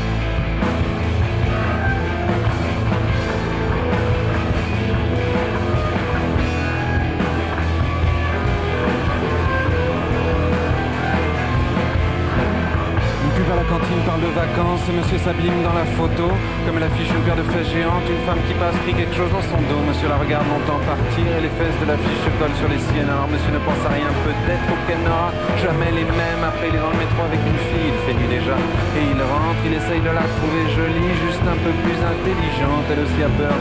[14.20, 16.28] De vacances et monsieur s'abîme dans la photo.
[16.64, 19.44] Comme elle affiche une de fesses géantes, une femme qui passe crie quelque chose dans
[19.48, 19.82] son dos.
[19.88, 23.08] Monsieur la regarde longtemps partir et les fesses de l'affiche se collent sur les siennes.
[23.08, 25.32] Alors monsieur ne pense à rien, peut-être qu'elle n'aura
[25.64, 26.44] jamais les mêmes.
[26.44, 28.56] Après il est dans le métro avec une fille, il fait nuit déjà.
[29.00, 32.86] Et il rentre, il essaye de la trouver jolie, juste un peu plus intelligente.
[32.92, 33.56] Elle aussi a peur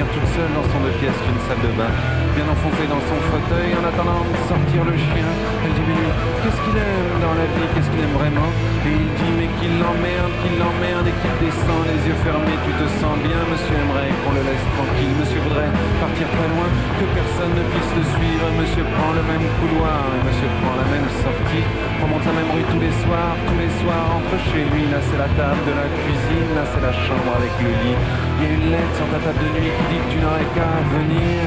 [0.00, 1.92] toute seule dans son deux pièces qu'une salle de bain.
[2.32, 5.28] Bien enfoncée dans son fauteuil en attendant de sortir le chien.
[5.60, 6.08] Elle dit mais
[6.40, 8.48] qu'est-ce qu'il aime dans la vie, qu'est-ce qu'il aime vraiment?
[8.88, 12.56] Et il dit mais qu'il l'emmerde, qu'il l'emmerde et qu'il descend les yeux fermés.
[12.64, 15.12] Tu te sens bien, monsieur aimerait qu'on le laisse tranquille.
[15.20, 18.46] Monsieur voudrait partir très loin, que personne ne puisse le suivre.
[18.56, 21.64] Monsieur prend le même couloir et monsieur prend la même sortie.
[22.00, 24.88] Remonte la même rue tous les soirs, tous les soirs entre chez lui.
[24.88, 27.98] Là c'est la table de la cuisine, là c'est la chambre avec le lit.
[28.42, 30.72] Y a une lettre sur ta table de nuit qui dit que tu n'aurais qu'à
[30.98, 31.38] venir.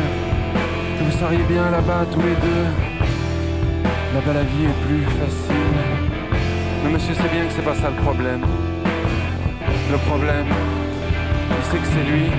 [0.97, 2.67] Que vous seriez bien là-bas tous les deux.
[4.13, 5.75] Là-bas la vie est plus facile.
[6.83, 8.45] Mais monsieur sait bien que c'est pas ça le problème.
[9.91, 10.47] Le problème,
[11.49, 12.29] il sait que c'est lui.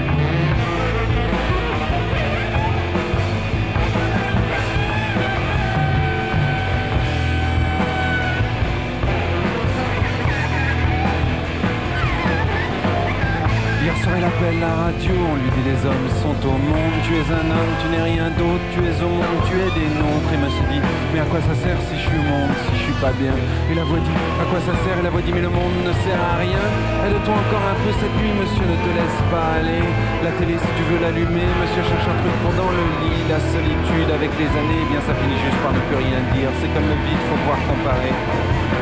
[14.05, 17.47] Il appelle la radio, on lui dit les hommes sont au monde, tu es un
[17.49, 20.30] homme, tu n'es rien d'autre, tu es au monde, tu es des nôtres.
[20.32, 20.82] Et me se dit,
[21.12, 23.34] mais à quoi ça sert si je suis au monde, si je suis pas bien?
[23.70, 24.97] Et la voix dit, à quoi ça sert?
[24.99, 26.64] Et la voix dit, mais le monde ne sert à rien.
[27.07, 29.86] Aide-toi encore un peu cette nuit, monsieur, ne te laisse pas aller.
[30.22, 33.22] La télé, si tu veux l'allumer, monsieur cherche un truc pour dans le lit.
[33.30, 36.51] La solitude avec les années, eh bien ça finit juste par ne plus rien dire.
[36.62, 38.14] C'est comme le vide, faut pouvoir comparer.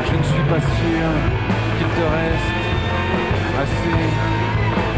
[0.09, 1.05] Je ne suis pas sûr
[1.77, 2.65] qu'il te reste
[3.63, 4.44] assez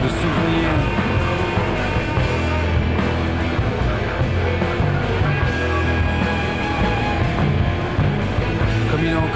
[0.04, 1.17] de souvenirs.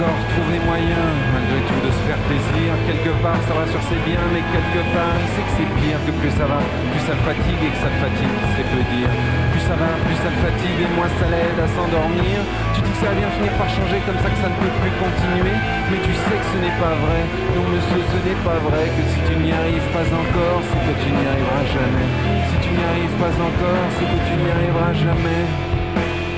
[0.01, 2.69] Encore trouvé moyen, malgré tout, de se faire plaisir.
[2.89, 5.99] Quelque part, ça va sur ses biens, mais quelque part, il sait que c'est pire,
[6.09, 6.57] que plus ça va,
[6.89, 9.11] plus ça le fatigue et que ça le fatigue, c'est peu dire.
[9.53, 12.37] Plus ça va, plus ça le fatigue et moins ça l'aide à s'endormir.
[12.73, 14.73] Tu dis que ça va bien finir par changer comme ça que ça ne peut
[14.81, 15.57] plus continuer,
[15.93, 17.21] mais tu sais que ce n'est pas vrai.
[17.53, 20.93] Non, monsieur, ce n'est pas vrai que si tu n'y arrives pas encore, c'est que
[20.97, 22.09] tu n'y arriveras jamais.
[22.49, 25.41] Si tu n'y arrives pas encore, c'est que tu n'y arriveras jamais.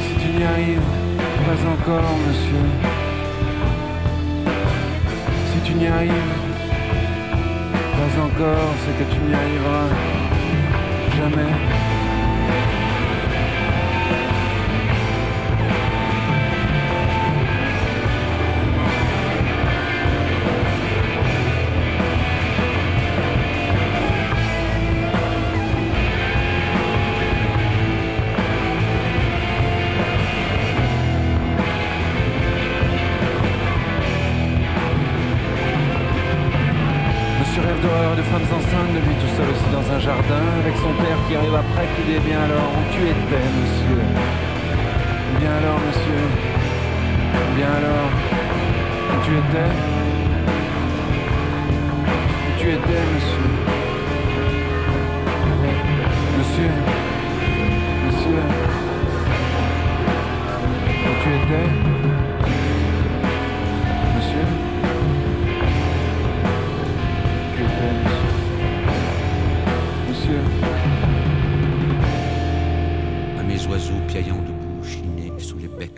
[0.03, 0.89] Si tu n'y arrives
[1.47, 3.02] pas encore, monsieur.
[5.65, 6.11] Tu n'y arrives
[7.95, 9.87] pas encore, c'est que tu n'y arriveras
[11.17, 11.92] jamais.
[40.03, 44.01] jardin avec son père qui arrive après, qui dit Bien alors, où tu étais, monsieur.
[45.39, 46.23] Bien alors, monsieur.
[47.55, 48.09] Bien alors,
[49.11, 49.71] où tu étais?
[52.47, 53.49] Où tu étais, monsieur.
[56.37, 56.71] Monsieur.
[58.05, 58.43] Monsieur.
[61.07, 61.92] Où tu étais?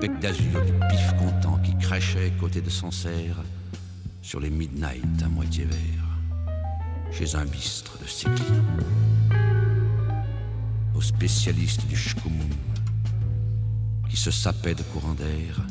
[0.00, 3.42] bec d'azur du pif content qui crachait côté de Sancerre
[4.22, 6.10] sur les midnight à moitié vert.
[7.12, 8.64] chez un bistre de ses clients.
[10.94, 12.54] Aux spécialistes du shkumun,
[14.08, 15.66] qui se sapait de courant d'air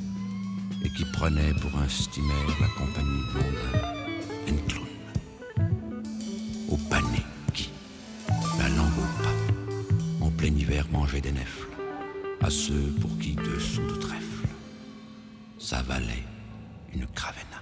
[0.83, 3.81] et qui prenait pour un steamer la compagnie Blondin
[4.49, 4.87] Encloun.
[6.69, 7.23] Au pané
[7.53, 7.69] qui,
[8.59, 11.68] la langue au pas, en plein hiver mangeait des nefles,
[12.41, 14.47] à ceux pour qui deux sous de trèfle,
[15.57, 16.25] ça valait
[16.93, 17.61] une cravena.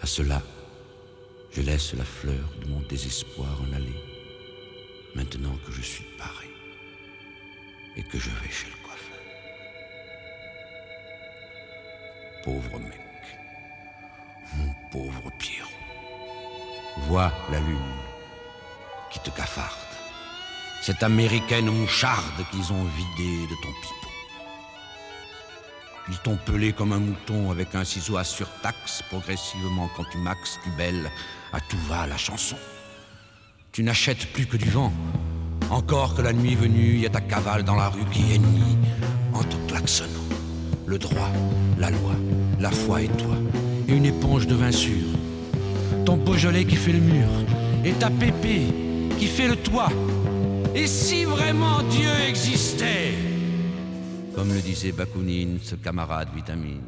[0.00, 0.42] À cela,
[1.52, 4.00] je laisse la fleur de mon désespoir en aller,
[5.14, 6.48] maintenant que je suis paré
[7.96, 9.22] et que je vais chez le coiffeur.
[12.44, 13.00] Pauvre mec,
[14.56, 15.70] mon pauvre Pierrot,
[17.08, 17.78] vois la lune
[19.10, 19.87] qui te cafarde,
[20.82, 24.08] cette américaine moucharde qu'ils ont vidée de ton pipeau.
[26.10, 30.58] Ils t'ont pelé comme un mouton avec un ciseau à surtaxe progressivement quand tu maxes,
[30.64, 31.10] tu belles,
[31.52, 32.56] à tout va la chanson.
[33.72, 34.92] Tu n'achètes plus que du vent.
[35.70, 38.78] Encore que la nuit venue, il y a ta cavale dans la rue qui hennit
[39.34, 40.08] en te klaxonnant.
[40.86, 41.30] Le droit,
[41.78, 42.12] la loi,
[42.58, 43.36] la foi et toi,
[43.86, 45.04] et une éponge de vin sûr.
[46.06, 47.28] Ton Beaujolais qui fait le mur,
[47.84, 48.62] et ta pépé
[49.18, 49.90] qui fait le toit.
[50.74, 53.14] Et si vraiment Dieu existait
[54.38, 56.84] comme le disait Bakounine, ce camarade vitamine.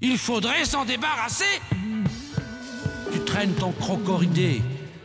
[0.00, 1.60] Il faudrait s'en débarrasser
[3.12, 4.62] Tu traînes ton crocoridé,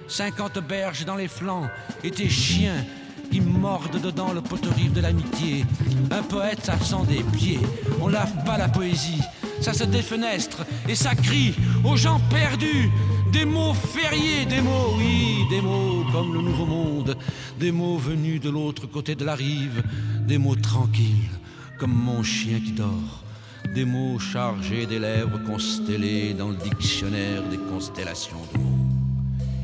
[0.08, 1.68] 50 berges dans les flancs,
[2.04, 2.86] et tes chiens
[3.32, 5.66] qui mordent dedans le poterive de l'amitié.
[6.12, 7.60] Un poète, ça sent des pieds,
[8.00, 9.24] on lave pas la poésie,
[9.62, 12.92] ça se défenestre et ça crie aux gens perdus.
[13.36, 17.18] Des mots fériés, des mots, oui, des mots comme le nouveau monde,
[17.60, 19.84] des mots venus de l'autre côté de la rive,
[20.26, 21.30] des mots tranquilles
[21.78, 23.26] comme mon chien qui dort,
[23.74, 28.86] des mots chargés des lèvres constellées dans le dictionnaire des constellations de mots.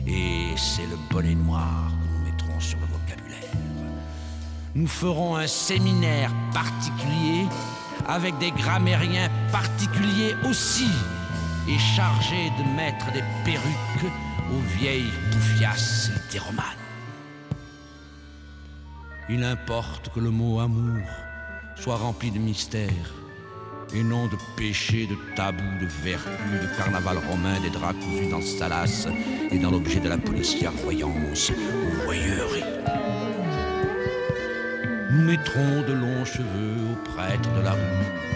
[0.05, 3.55] Et c'est le bonnet noir que nous mettrons sur le vocabulaire.
[4.76, 7.45] Nous ferons un séminaire particulier
[8.05, 10.89] avec des grammairiens particuliers aussi
[11.68, 14.12] et chargés de mettre des perruques
[14.51, 16.66] aux vieilles poufiasses hétéromanes.
[19.30, 21.05] Il importe que le mot amour
[21.76, 23.14] soit rempli de mystère
[23.93, 26.30] et non de péché, de tabou, de vertu,
[26.62, 29.07] de carnaval romain, des draps cousus dans Salas
[29.51, 32.64] et dans l'objet de la policière voyance ou voyeurie.
[35.12, 38.30] Nous mettrons de longs cheveux aux prêtres de la rue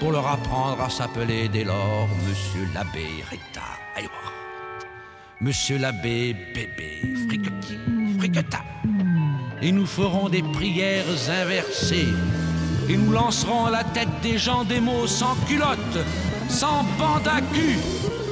[0.00, 4.84] pour leur apprendre à s'appeler dès lors Monsieur l'abbé Rita Hayward,
[5.40, 7.78] Monsieur l'abbé Bébé Friqueti,
[8.18, 8.60] Friqueta.
[9.62, 11.04] Et nous ferons des prières
[11.42, 12.08] inversées.
[12.88, 15.98] Et nous lancerons à la tête des gens des mots sans culotte,
[16.48, 17.78] sans bande à cul,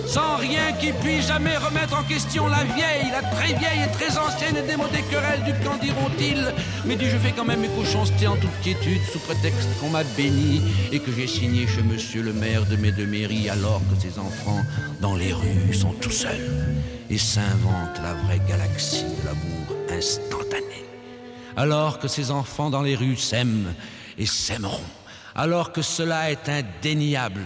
[0.09, 4.17] sans rien qui puisse jamais remettre en question la vieille, la très vieille et très
[4.17, 6.55] ancienne et démodée querelle du qu'en diront-ils
[6.87, 10.05] Mais dis, je fais quand même mes cochoncetés en toute quiétude sous prétexte qu'on m'a
[10.17, 14.01] béni et que j'ai signé chez monsieur le maire de mes deux mairies alors que
[14.01, 14.65] ses enfants
[15.01, 16.67] dans les rues sont tout seuls
[17.11, 20.87] et s'inventent la vraie galaxie de l'amour instantané.
[21.55, 23.75] Alors que ces enfants dans les rues s'aiment
[24.17, 24.81] et s'aimeront,
[25.35, 27.45] alors que cela est indéniable,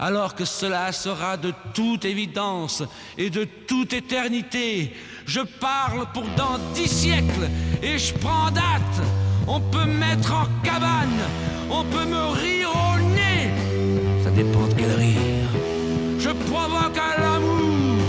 [0.00, 2.82] alors que cela sera de toute évidence
[3.18, 4.94] et de toute éternité.
[5.26, 7.48] Je parle pour dans dix siècles
[7.82, 9.06] et je prends date.
[9.46, 11.20] On peut mettre en cabane,
[11.70, 13.50] on peut me rire au nez.
[14.24, 15.48] Ça dépend de quel rire.
[16.18, 18.00] Je provoque à l'amour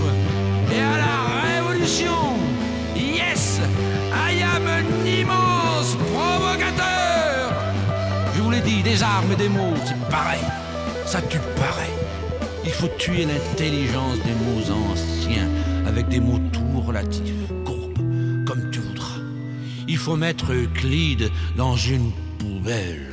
[0.72, 2.38] et à la révolution.
[2.96, 3.60] Yes,
[4.14, 7.54] I am an immense provocateur.
[8.34, 10.39] Je vous l'ai dit, des armes et des mots, c'est pareil.
[11.12, 11.91] Ça tue pareil.
[12.64, 15.49] Il faut tuer l'intelligence des mots anciens
[15.86, 19.20] avec des mots tout relatifs, courbes, comme tu voudras.
[19.89, 23.11] Il faut mettre Euclide dans une poubelle.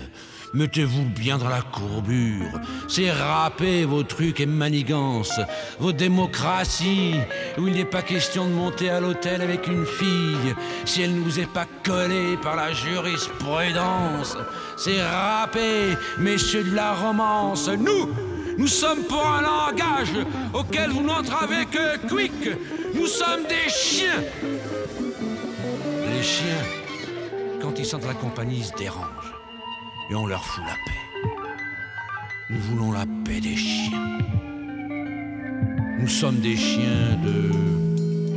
[0.55, 2.61] Mettez-vous bien dans la courbure.
[2.89, 5.41] C'est râper vos trucs et manigances,
[5.79, 7.15] vos démocraties,
[7.59, 10.55] où il n'est pas question de monter à l'hôtel avec une fille
[10.87, 14.39] si elle ne vous est pas collée par la jurisprudence.
[14.77, 17.69] C'est râper, messieurs de la romance.
[17.69, 18.09] Nous,
[18.57, 20.15] nous sommes pour un langage
[20.55, 22.57] auquel vous n'entravez que quick.
[22.95, 24.23] Nous sommes des chiens.
[26.11, 26.65] Les chiens,
[27.61, 29.28] quand ils sentent la compagnie, se dérangent
[30.11, 31.01] et on leur fout la paix.
[32.51, 34.19] Nous voulons la paix des chiens.
[35.99, 37.51] Nous sommes des chiens de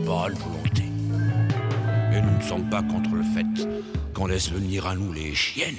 [0.06, 0.84] bonne volonté.
[2.14, 3.68] Et nous ne sommes pas contre le fait
[4.14, 5.78] qu'on laisse venir à nous les chiennes,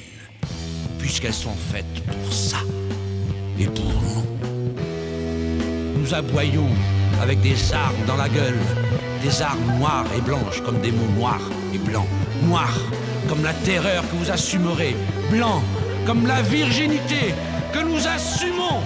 [0.98, 2.58] puisqu'elles sont faites pour ça
[3.58, 4.24] et pour nous.
[5.98, 6.70] Nous aboyons
[7.20, 8.58] avec des armes dans la gueule,
[9.22, 12.08] des armes noires et blanches comme des mots noirs et blancs,
[12.44, 12.80] noirs
[13.28, 14.96] comme la terreur que vous assumerez,
[15.30, 15.62] blancs
[16.06, 17.34] comme la virginité
[17.72, 18.80] que nous assumons.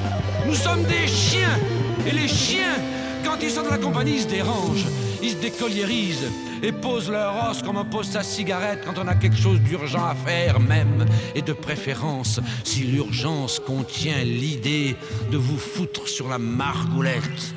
[0.47, 1.59] Nous sommes des chiens
[2.07, 2.77] et les chiens,
[3.25, 4.87] quand ils sont dans la compagnie, ils se dérangent,
[5.23, 6.31] ils se décolliérisent
[6.63, 10.05] et posent leur os comme on pose sa cigarette quand on a quelque chose d'urgent
[10.05, 14.97] à faire même, et de préférence si l'urgence contient l'idée
[15.31, 17.55] de vous foutre sur la margoulette.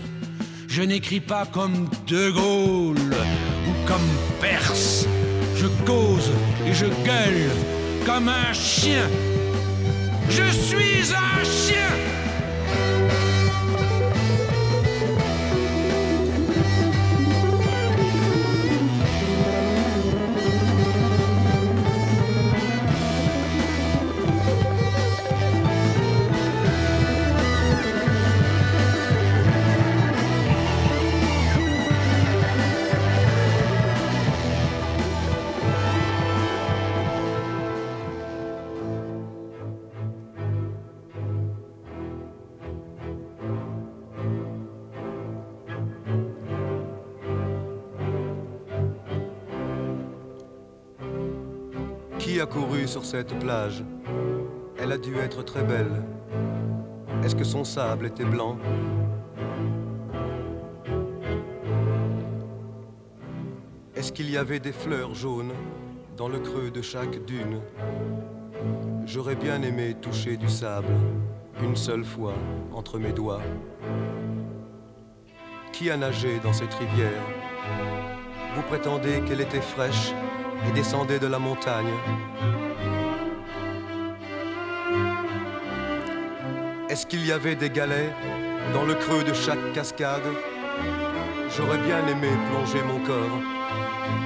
[0.68, 3.16] Je n'écris pas comme De Gaulle
[3.68, 4.08] ou comme
[4.40, 5.08] Perse.
[5.62, 6.32] Je cause
[6.66, 7.50] et je gueule
[8.06, 9.10] comme un chien.
[10.30, 11.90] Je suis un chien
[52.90, 53.84] sur cette plage.
[54.80, 56.02] Elle a dû être très belle.
[57.24, 58.58] Est-ce que son sable était blanc?
[63.96, 65.52] Est-ce qu'il y avait des fleurs jaunes
[66.18, 67.62] dans le creux de chaque dune?
[69.06, 70.94] J'aurais bien aimé toucher du sable
[71.62, 72.34] une seule fois
[72.74, 73.42] entre mes doigts.
[75.74, 77.24] Qui a nagé dans cette rivière?
[78.56, 80.12] Vous prétendez qu'elle était fraîche?
[80.68, 81.94] Et descendait de la montagne.
[86.90, 88.14] Est-ce qu'il y avait des galets
[88.74, 90.24] dans le creux de chaque cascade?
[91.56, 93.40] J'aurais bien aimé plonger mon corps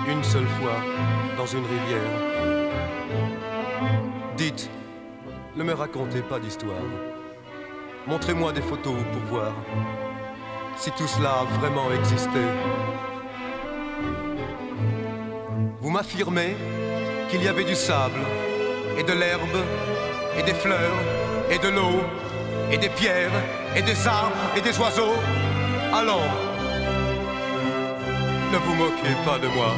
[0.08, 0.78] une seule fois
[1.38, 2.12] dans une rivière.
[4.38, 4.70] Dites,
[5.56, 6.88] ne me racontez pas d'histoire.
[8.08, 9.54] Montrez-moi des photos pour voir
[10.78, 12.40] si tout cela a vraiment existé.
[15.94, 16.56] M'affirmez
[17.30, 18.22] qu'il y avait du sable,
[18.98, 19.60] et de l'herbe,
[20.36, 21.00] et des fleurs,
[21.52, 22.02] et de l'eau,
[22.72, 23.38] et des pierres,
[23.76, 25.14] et des arbres, et des oiseaux.
[25.94, 26.28] Allons,
[28.52, 29.72] ne vous moquez pas de moi.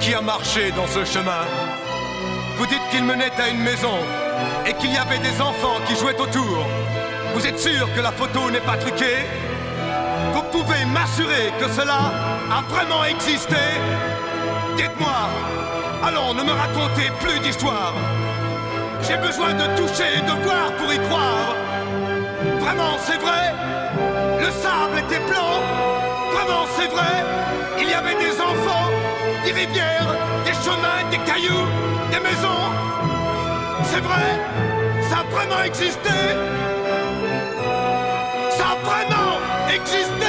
[0.00, 1.44] Qui a marché dans ce chemin?
[2.56, 3.96] Vous dites qu'il menait à une maison
[4.66, 6.66] et qu'il y avait des enfants qui jouaient autour.
[7.34, 9.26] Vous êtes sûr que la photo n'est pas truquée?
[10.32, 12.12] Vous pouvez m'assurer que cela
[12.50, 13.64] a vraiment existé?
[14.76, 15.20] Dites-moi,
[16.06, 17.94] allons, ne me racontez plus d'histoire.
[19.06, 21.54] J'ai besoin de toucher et de voir pour y croire.
[22.60, 23.52] Vraiment, c'est vrai?
[24.40, 25.60] Le sable était blanc.
[26.32, 27.14] Vraiment, c'est vrai?
[27.80, 28.88] Il y avait des enfants,
[29.44, 30.08] des rivières,
[30.44, 31.66] des chemins, des cailloux,
[32.10, 32.93] des maisons
[33.84, 34.28] c'est vrai
[35.08, 36.10] Ça a vraiment existé.
[38.50, 39.38] Ça a vraiment
[39.72, 40.23] existé